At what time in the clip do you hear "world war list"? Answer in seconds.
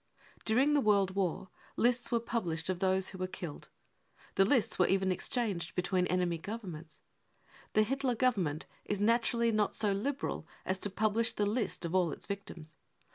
0.81-2.11